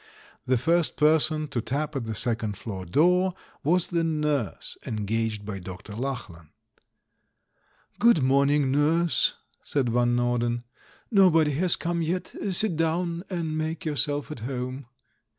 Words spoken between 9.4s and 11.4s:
said Van Norden. THE THIRD M 331 *